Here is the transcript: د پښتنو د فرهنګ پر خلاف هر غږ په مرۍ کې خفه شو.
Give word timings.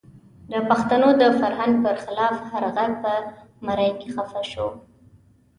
د 0.51 0.53
پښتنو 0.69 1.09
د 1.21 1.23
فرهنګ 1.39 1.73
پر 1.83 1.95
خلاف 2.03 2.35
هر 2.51 2.63
غږ 2.75 2.91
په 3.03 3.13
مرۍ 3.65 3.91
کې 3.99 4.07
خفه 4.15 4.41
شو. 4.51 4.67